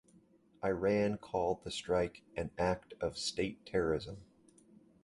Iran 0.65 1.19
called 1.19 1.63
the 1.63 1.69
strike 1.69 2.23
an 2.35 2.49
act 2.57 2.95
of 2.99 3.19
"state 3.19 3.63
terrorism". 3.67 4.23